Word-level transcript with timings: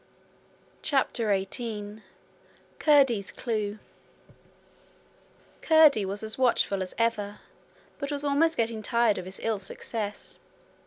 CHAPTER 0.81 1.29
18 1.29 2.01
Curdie's 2.79 3.29
Clue 3.29 3.77
Curdie 5.61 6.05
was 6.05 6.23
as 6.23 6.39
watchful 6.39 6.81
as 6.81 6.95
ever, 6.97 7.37
but 7.99 8.11
was 8.11 8.23
almost 8.23 8.57
getting 8.57 8.81
tired 8.81 9.19
of 9.19 9.25
his 9.25 9.39
ill 9.43 9.59
success. 9.59 10.39